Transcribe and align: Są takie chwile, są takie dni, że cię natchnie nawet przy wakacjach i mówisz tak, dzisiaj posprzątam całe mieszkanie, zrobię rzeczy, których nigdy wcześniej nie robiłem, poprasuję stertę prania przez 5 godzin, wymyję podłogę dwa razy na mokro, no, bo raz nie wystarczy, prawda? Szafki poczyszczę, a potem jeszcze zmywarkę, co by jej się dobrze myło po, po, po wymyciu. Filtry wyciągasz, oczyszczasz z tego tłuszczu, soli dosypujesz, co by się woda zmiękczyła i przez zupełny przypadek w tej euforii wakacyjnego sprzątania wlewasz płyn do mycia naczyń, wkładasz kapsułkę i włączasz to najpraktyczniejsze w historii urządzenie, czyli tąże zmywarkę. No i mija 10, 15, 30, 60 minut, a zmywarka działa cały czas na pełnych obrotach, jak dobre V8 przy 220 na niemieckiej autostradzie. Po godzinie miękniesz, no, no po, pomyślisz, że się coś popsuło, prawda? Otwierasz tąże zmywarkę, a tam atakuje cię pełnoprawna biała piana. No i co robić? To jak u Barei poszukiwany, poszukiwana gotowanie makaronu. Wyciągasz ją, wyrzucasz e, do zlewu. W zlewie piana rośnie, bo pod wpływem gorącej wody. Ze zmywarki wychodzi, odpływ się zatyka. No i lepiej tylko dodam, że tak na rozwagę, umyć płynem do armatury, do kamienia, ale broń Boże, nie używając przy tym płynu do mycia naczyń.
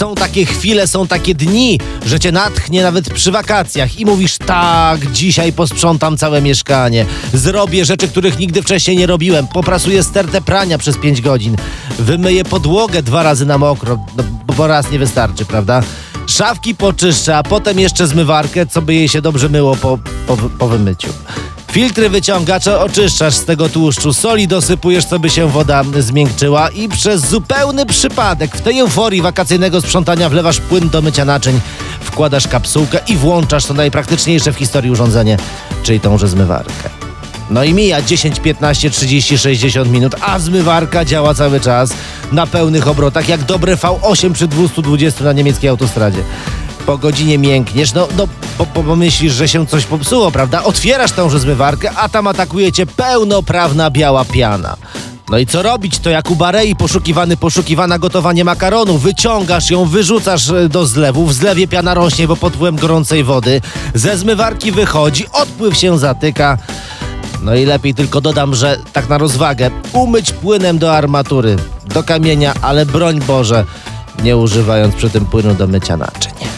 Są 0.00 0.14
takie 0.14 0.46
chwile, 0.46 0.86
są 0.86 1.06
takie 1.06 1.34
dni, 1.34 1.80
że 2.06 2.20
cię 2.20 2.32
natchnie 2.32 2.82
nawet 2.82 3.10
przy 3.10 3.32
wakacjach 3.32 3.98
i 3.98 4.06
mówisz 4.06 4.38
tak, 4.38 5.12
dzisiaj 5.12 5.52
posprzątam 5.52 6.16
całe 6.16 6.42
mieszkanie, 6.42 7.06
zrobię 7.34 7.84
rzeczy, 7.84 8.08
których 8.08 8.38
nigdy 8.38 8.62
wcześniej 8.62 8.96
nie 8.96 9.06
robiłem, 9.06 9.46
poprasuję 9.46 10.02
stertę 10.02 10.40
prania 10.40 10.78
przez 10.78 10.98
5 10.98 11.20
godzin, 11.20 11.56
wymyję 11.98 12.44
podłogę 12.44 13.02
dwa 13.02 13.22
razy 13.22 13.46
na 13.46 13.58
mokro, 13.58 13.98
no, 14.16 14.24
bo 14.56 14.66
raz 14.66 14.90
nie 14.90 14.98
wystarczy, 14.98 15.44
prawda? 15.44 15.82
Szafki 16.26 16.74
poczyszczę, 16.74 17.36
a 17.36 17.42
potem 17.42 17.78
jeszcze 17.78 18.06
zmywarkę, 18.06 18.66
co 18.66 18.82
by 18.82 18.94
jej 18.94 19.08
się 19.08 19.22
dobrze 19.22 19.48
myło 19.48 19.76
po, 19.76 19.98
po, 20.26 20.36
po 20.36 20.68
wymyciu. 20.68 21.08
Filtry 21.72 22.10
wyciągasz, 22.10 22.68
oczyszczasz 22.68 23.34
z 23.34 23.44
tego 23.44 23.68
tłuszczu, 23.68 24.12
soli 24.12 24.48
dosypujesz, 24.48 25.04
co 25.04 25.18
by 25.18 25.30
się 25.30 25.48
woda 25.48 25.84
zmiękczyła 25.98 26.68
i 26.68 26.88
przez 26.88 27.26
zupełny 27.26 27.86
przypadek 27.86 28.56
w 28.56 28.60
tej 28.60 28.78
euforii 28.78 29.22
wakacyjnego 29.22 29.80
sprzątania 29.80 30.28
wlewasz 30.28 30.60
płyn 30.60 30.88
do 30.88 31.02
mycia 31.02 31.24
naczyń, 31.24 31.60
wkładasz 32.00 32.48
kapsułkę 32.48 32.98
i 33.08 33.16
włączasz 33.16 33.66
to 33.66 33.74
najpraktyczniejsze 33.74 34.52
w 34.52 34.56
historii 34.56 34.90
urządzenie, 34.90 35.36
czyli 35.82 36.00
tąże 36.00 36.28
zmywarkę. 36.28 36.90
No 37.50 37.64
i 37.64 37.74
mija 37.74 38.02
10, 38.02 38.40
15, 38.40 38.90
30, 38.90 39.38
60 39.38 39.90
minut, 39.90 40.14
a 40.20 40.38
zmywarka 40.38 41.04
działa 41.04 41.34
cały 41.34 41.60
czas 41.60 41.90
na 42.32 42.46
pełnych 42.46 42.88
obrotach, 42.88 43.28
jak 43.28 43.44
dobre 43.44 43.76
V8 43.76 44.32
przy 44.32 44.48
220 44.48 45.24
na 45.24 45.32
niemieckiej 45.32 45.70
autostradzie. 45.70 46.22
Po 46.86 46.98
godzinie 46.98 47.38
miękniesz, 47.38 47.94
no, 47.94 48.08
no 48.16 48.28
po, 48.58 48.82
pomyślisz, 48.82 49.32
że 49.32 49.48
się 49.48 49.66
coś 49.66 49.84
popsuło, 49.84 50.30
prawda? 50.30 50.64
Otwierasz 50.64 51.12
tąże 51.12 51.38
zmywarkę, 51.38 51.90
a 51.96 52.08
tam 52.08 52.26
atakuje 52.26 52.72
cię 52.72 52.86
pełnoprawna 52.86 53.90
biała 53.90 54.24
piana. 54.24 54.76
No 55.30 55.38
i 55.38 55.46
co 55.46 55.62
robić? 55.62 55.98
To 55.98 56.10
jak 56.10 56.30
u 56.30 56.36
Barei 56.36 56.76
poszukiwany, 56.76 57.36
poszukiwana 57.36 57.98
gotowanie 57.98 58.44
makaronu. 58.44 58.98
Wyciągasz 58.98 59.70
ją, 59.70 59.84
wyrzucasz 59.84 60.50
e, 60.50 60.68
do 60.68 60.86
zlewu. 60.86 61.26
W 61.26 61.32
zlewie 61.32 61.68
piana 61.68 61.94
rośnie, 61.94 62.28
bo 62.28 62.36
pod 62.36 62.54
wpływem 62.54 62.76
gorącej 62.76 63.24
wody. 63.24 63.60
Ze 63.94 64.16
zmywarki 64.16 64.72
wychodzi, 64.72 65.26
odpływ 65.32 65.76
się 65.76 65.98
zatyka. 65.98 66.58
No 67.42 67.54
i 67.54 67.64
lepiej 67.64 67.94
tylko 67.94 68.20
dodam, 68.20 68.54
że 68.54 68.78
tak 68.92 69.08
na 69.08 69.18
rozwagę, 69.18 69.70
umyć 69.92 70.32
płynem 70.32 70.78
do 70.78 70.96
armatury, 70.96 71.56
do 71.86 72.02
kamienia, 72.02 72.54
ale 72.62 72.86
broń 72.86 73.20
Boże, 73.20 73.64
nie 74.22 74.36
używając 74.36 74.94
przy 74.94 75.10
tym 75.10 75.26
płynu 75.26 75.54
do 75.54 75.66
mycia 75.66 75.96
naczyń. 75.96 76.49